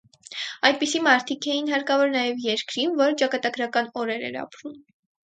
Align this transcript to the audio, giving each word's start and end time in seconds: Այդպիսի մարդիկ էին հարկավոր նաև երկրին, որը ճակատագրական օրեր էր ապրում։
Այդպիսի 0.69 1.01
մարդիկ 1.07 1.45
էին 1.55 1.69
հարկավոր 1.73 2.09
նաև 2.15 2.39
երկրին, 2.45 2.97
որը 3.03 3.15
ճակատագրական 3.23 3.93
օրեր 4.05 4.27
էր 4.31 4.39
ապրում։ 4.47 4.73